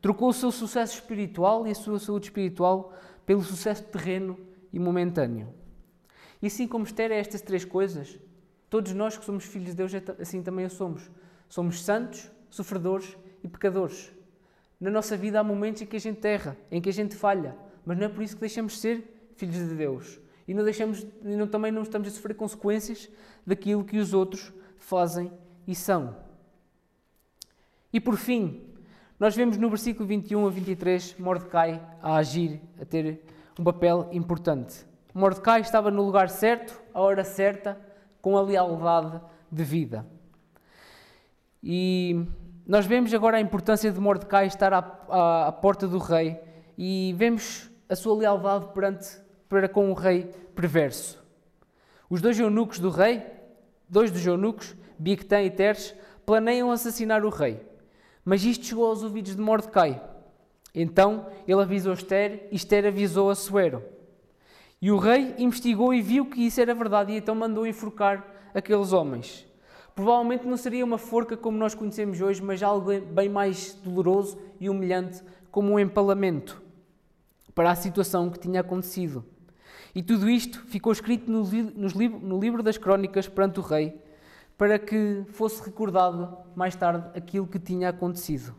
[0.02, 2.94] Trocou o seu sucesso espiritual e a sua saúde espiritual
[3.26, 4.38] pelo sucesso terreno
[4.74, 5.54] e momentâneo.
[6.42, 8.20] E assim como Esther é estas três coisas,
[8.70, 11.10] todos nós que somos filhos de Deus, é assim também o somos.
[11.48, 14.12] Somos santos, sofredores e pecadores.
[14.80, 17.56] Na nossa vida há momentos em que a gente erra, em que a gente falha,
[17.86, 20.20] mas não é por isso que deixamos de ser filhos de Deus.
[20.48, 23.08] E não deixamos, não, também não estamos a sofrer consequências
[23.46, 25.32] daquilo que os outros fazem
[25.68, 26.16] e são.
[27.94, 28.71] E por fim,
[29.22, 33.24] nós vemos no versículo 21 a 23 Mordecai a agir, a ter
[33.60, 34.84] um papel importante.
[35.14, 37.80] Mordecai estava no lugar certo, à hora certa,
[38.20, 40.08] com a lealdade de vida.
[41.62, 42.26] E
[42.66, 46.42] nós vemos agora a importância de Mordecai estar à, à, à porta do rei
[46.76, 49.08] e vemos a sua lealdade perante,
[49.48, 51.24] para com o rei perverso.
[52.10, 53.24] Os dois eunucos do rei,
[53.88, 55.94] dois dos eunucos, Bictã e Teres,
[56.26, 57.70] planeiam assassinar o rei.
[58.24, 60.02] Mas isto chegou aos ouvidos de Mordecai.
[60.74, 63.84] Então ele avisou Esther e Esther avisou a Suero.
[64.82, 68.94] E o rei investigou e viu que isso era verdade e então mandou enforcar aqueles
[68.94, 69.46] homens.
[69.94, 74.70] Provavelmente não seria uma forca como nós conhecemos hoje, mas algo bem mais doloroso e
[74.70, 76.62] humilhante, como um empalamento
[77.54, 79.26] para a situação que tinha acontecido.
[79.94, 83.94] E tudo isto ficou escrito no, no livro das Crónicas perante o rei,
[84.62, 88.54] para que fosse recordado mais tarde aquilo que tinha acontecido.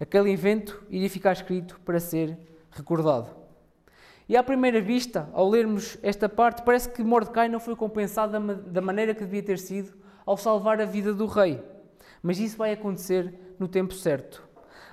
[0.00, 2.38] Aquele evento iria ficar escrito para ser
[2.70, 3.28] recordado.
[4.26, 8.80] E à primeira vista, ao lermos esta parte, parece que Mordecai não foi compensado da
[8.80, 9.92] maneira que devia ter sido
[10.24, 11.62] ao salvar a vida do rei.
[12.22, 14.42] Mas isso vai acontecer no tempo certo.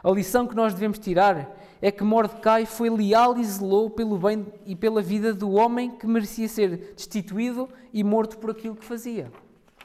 [0.04, 4.45] A lição que nós devemos tirar é que Mordecai foi leal e zelou pelo bem
[4.65, 9.32] e pela vida do homem que merecia ser destituído e morto por aquilo que fazia.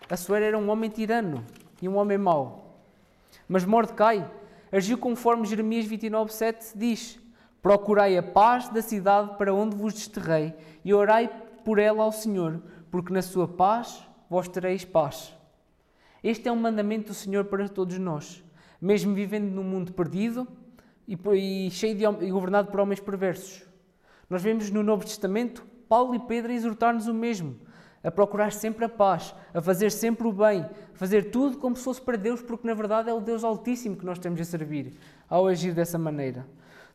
[0.09, 1.45] Assuero era um homem tirano
[1.81, 2.79] e um homem mau.
[3.49, 4.31] Mas Mordecai
[4.71, 7.21] agiu conforme Jeremias 29,7 diz:
[7.63, 11.31] Procurai a paz da cidade para onde vos desterrei e orai
[11.65, 15.35] por ela ao Senhor, porque na sua paz vós tereis paz.
[16.23, 18.45] Este é um mandamento do Senhor para todos nós,
[18.81, 20.47] mesmo vivendo num mundo perdido
[21.07, 23.63] e, cheio de e governado por homens perversos.
[24.29, 27.57] Nós vemos no Novo Testamento Paulo e Pedro exortar-nos o mesmo,
[28.05, 31.83] a procurar sempre a paz, a fazer sempre o bem, a fazer tudo como se
[31.83, 34.93] fosse para Deus, porque na verdade é o Deus Altíssimo que nós temos a servir,
[35.29, 36.47] ao agir dessa maneira.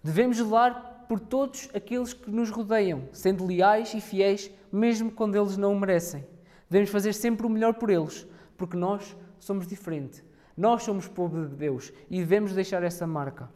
[0.04, 5.58] Devemos zelar por todos aqueles que nos rodeiam, sendo leais e fiéis, mesmo quando eles
[5.58, 6.24] não o merecem.
[6.70, 10.24] Devemos fazer sempre o melhor por eles, porque nós somos diferentes.
[10.56, 13.50] Nós somos povo de Deus e devemos deixar essa marca.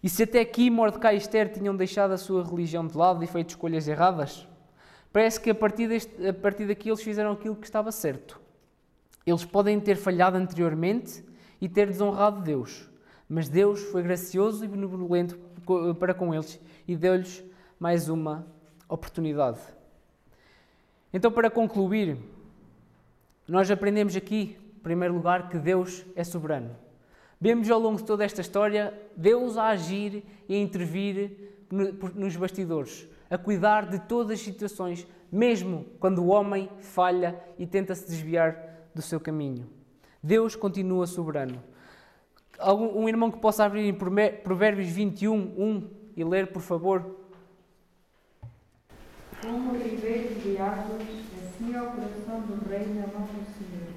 [0.00, 3.26] E se até aqui Mordecai e Esther tinham deixado a sua religião de lado e
[3.26, 4.46] feito escolhas erradas,
[5.12, 8.40] parece que a partir, deste, a partir daqui eles fizeram aquilo que estava certo.
[9.26, 11.24] Eles podem ter falhado anteriormente
[11.60, 12.88] e ter desonrado Deus,
[13.28, 15.36] mas Deus foi gracioso e benevolente
[15.98, 17.44] para com eles e deu-lhes
[17.78, 18.46] mais uma
[18.88, 19.60] oportunidade.
[21.12, 22.16] Então, para concluir,
[23.46, 26.74] nós aprendemos aqui, em primeiro lugar, que Deus é soberano.
[27.40, 33.06] Vemos ao longo de toda esta história Deus a agir e a intervir nos bastidores,
[33.30, 38.88] a cuidar de todas as situações, mesmo quando o homem falha e tenta se desviar
[38.94, 39.68] do seu caminho.
[40.22, 41.62] Deus continua soberano.
[42.60, 47.16] Um irmão que possa abrir em Provérbios 21, 1 e ler, por favor.
[49.40, 53.88] Como ribeiro de águas, assim é o coração do rei na mão do Senhor.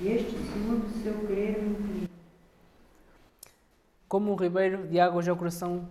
[0.00, 2.08] Este, segundo o seu querer, me
[4.06, 5.88] Como um ribeiro de águas é o coração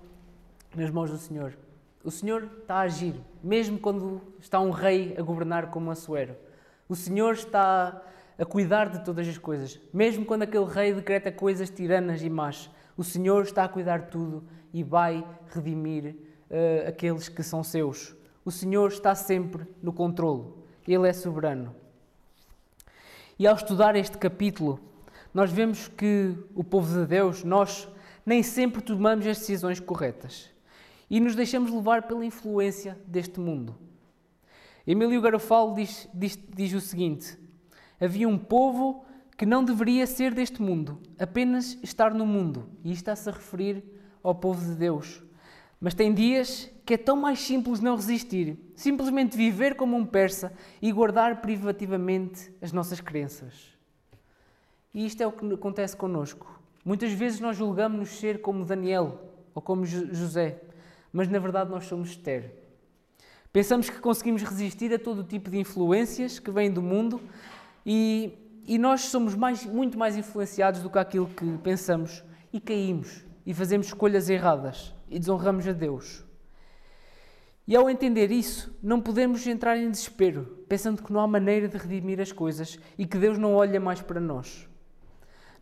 [0.73, 1.57] nas mãos do Senhor.
[2.03, 6.35] O Senhor está a agir, mesmo quando está um rei a governar como Assuero.
[6.87, 8.01] O Senhor está
[8.37, 12.69] a cuidar de todas as coisas, mesmo quando aquele rei decreta coisas tiranas e más.
[12.95, 14.43] O Senhor está a cuidar de tudo
[14.73, 16.15] e vai redimir
[16.49, 18.15] uh, aqueles que são seus.
[18.45, 20.63] O Senhor está sempre no controlo.
[20.87, 21.75] Ele é soberano.
[23.37, 24.79] E ao estudar este capítulo,
[25.33, 27.87] nós vemos que o povo de Deus, nós,
[28.25, 30.55] nem sempre tomamos as decisões corretas
[31.09, 33.75] e nos deixamos levar pela influência deste mundo.
[34.85, 37.37] Emílio Garofalo diz, diz, diz o seguinte:
[37.99, 39.05] Havia um povo
[39.37, 43.83] que não deveria ser deste mundo, apenas estar no mundo, e está-se a referir
[44.23, 45.21] ao povo de Deus.
[45.79, 50.53] Mas tem dias que é tão mais simples não resistir, simplesmente viver como um persa
[50.81, 53.77] e guardar privativamente as nossas crenças.
[54.93, 56.59] E isto é o que acontece connosco.
[56.83, 59.21] Muitas vezes nós julgamos-nos ser como Daniel
[59.53, 60.61] ou como José,
[61.11, 62.51] mas na verdade nós somos Esther.
[63.51, 67.21] Pensamos que conseguimos resistir a todo tipo de influências que vêm do mundo
[67.85, 68.33] e,
[68.65, 73.53] e nós somos mais, muito mais influenciados do que aquilo que pensamos e caímos e
[73.53, 76.25] fazemos escolhas erradas e desonramos a Deus.
[77.67, 81.77] E ao entender isso, não podemos entrar em desespero, pensando que não há maneira de
[81.77, 84.67] redimir as coisas e que Deus não olha mais para nós.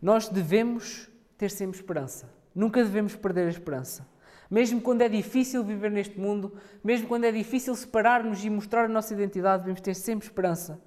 [0.00, 2.32] Nós devemos ter sempre esperança.
[2.54, 4.06] Nunca devemos perder a esperança.
[4.50, 8.88] Mesmo quando é difícil viver neste mundo, mesmo quando é difícil separar-nos e mostrar a
[8.88, 10.80] nossa identidade, devemos ter sempre esperança,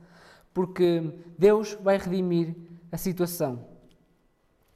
[0.53, 2.55] porque Deus vai redimir
[2.91, 3.68] a situação.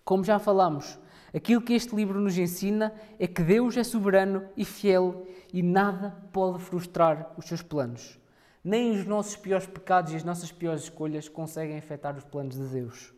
[0.03, 0.99] Como já falamos,
[1.33, 6.17] aquilo que este livro nos ensina é que Deus é soberano e fiel e nada
[6.33, 8.19] pode frustrar os seus planos.
[8.63, 12.65] Nem os nossos piores pecados e as nossas piores escolhas conseguem afetar os planos de
[12.67, 13.13] Deus.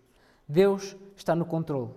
[0.48, 1.92] Deus está no controle.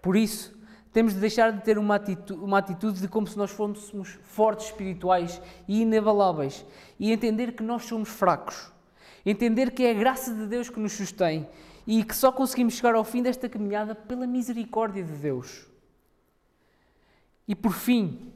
[0.00, 0.56] Por isso,
[0.92, 4.66] temos de deixar de ter uma atitude, uma atitude de como se nós fôssemos fortes
[4.66, 6.64] espirituais e inabaláveis
[6.98, 8.72] e entender que nós somos fracos.
[9.24, 11.48] Entender que é a graça de Deus que nos sustém
[11.86, 15.66] e que só conseguimos chegar ao fim desta caminhada pela misericórdia de Deus.
[17.46, 18.32] E por fim,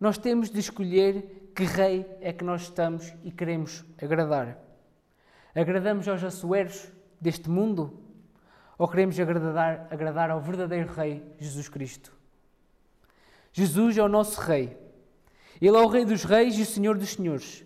[0.00, 4.58] nós temos de escolher que rei é que nós estamos e queremos agradar.
[5.54, 6.88] Agradamos aos assueros
[7.20, 8.03] deste mundo
[8.78, 12.12] ou queremos agradar, agradar ao verdadeiro Rei Jesus Cristo?
[13.52, 14.76] Jesus é o nosso Rei.
[15.60, 17.64] Ele é o Rei dos Reis e o Senhor dos Senhores.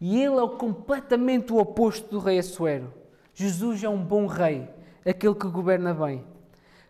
[0.00, 2.92] E ele é completamente o oposto do Rei Assuero.
[3.34, 4.68] Jesus é um bom Rei,
[5.06, 6.24] aquele que governa bem.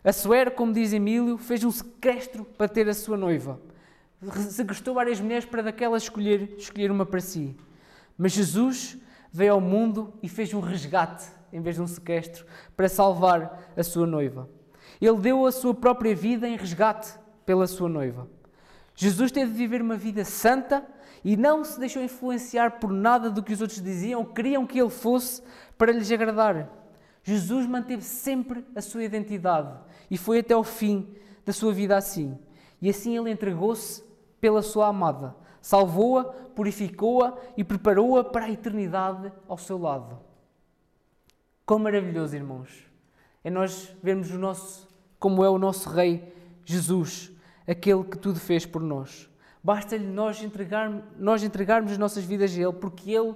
[0.03, 3.59] Assuero, como diz Emílio, fez um sequestro para ter a sua noiva.
[4.49, 7.55] Segrestou várias mulheres para daquelas escolher, escolher uma para si.
[8.17, 8.97] Mas Jesus
[9.31, 12.45] veio ao mundo e fez um resgate em vez de um sequestro,
[12.75, 14.49] para salvar a sua noiva.
[14.99, 18.27] Ele deu a sua própria vida em resgate pela sua noiva.
[18.95, 20.85] Jesus teve de viver uma vida santa
[21.23, 24.89] e não se deixou influenciar por nada do que os outros diziam, queriam que ele
[24.89, 25.41] fosse
[25.77, 26.69] para lhes agradar.
[27.23, 29.73] Jesus manteve sempre a sua identidade
[30.09, 31.07] e foi até o fim
[31.45, 32.37] da sua vida assim.
[32.81, 34.03] E assim ele entregou-se
[34.39, 40.28] pela sua amada, salvou-a, purificou-a e preparou-a para a eternidade ao seu lado.
[41.69, 42.67] Quão maravilhoso, irmãos,
[43.43, 44.87] é nós vermos o nosso,
[45.19, 46.33] como é o nosso Rei
[46.65, 47.31] Jesus,
[47.67, 49.29] aquele que tudo fez por nós.
[49.63, 53.35] Basta-lhe nós, entregar, nós entregarmos as nossas vidas a Ele, porque Ele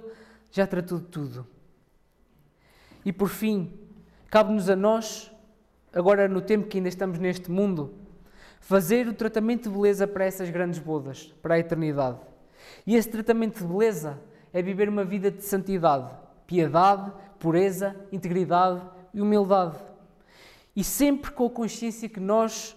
[0.50, 1.46] já tratou de tudo.
[3.04, 3.72] E por fim,
[4.28, 5.30] cabe-nos a nós,
[5.92, 7.94] agora no tempo que ainda estamos neste mundo,
[8.58, 12.18] fazer o tratamento de beleza para essas grandes bodas, para a eternidade.
[12.84, 14.20] E esse tratamento de beleza
[14.52, 16.10] é viver uma vida de santidade,
[16.48, 17.12] piedade,
[17.44, 18.80] pureza, integridade
[19.12, 19.76] e humildade.
[20.74, 22.74] E sempre com a consciência que nós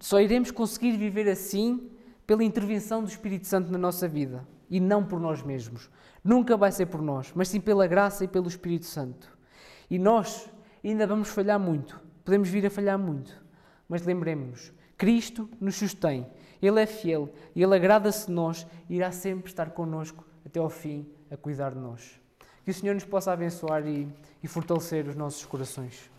[0.00, 1.92] só iremos conseguir viver assim
[2.26, 5.88] pela intervenção do Espírito Santo na nossa vida e não por nós mesmos.
[6.24, 9.30] Nunca vai ser por nós, mas sim pela graça e pelo Espírito Santo.
[9.88, 10.50] E nós
[10.84, 13.40] ainda vamos falhar muito, podemos vir a falhar muito,
[13.88, 16.26] mas lembremos-nos: Cristo nos sustém,
[16.60, 21.08] Ele é fiel Ele agrada-se de nós e irá sempre estar connosco até ao fim
[21.30, 22.19] a cuidar de nós.
[22.64, 24.08] Que o Senhor nos possa abençoar e,
[24.42, 26.10] e fortalecer os nossos corações.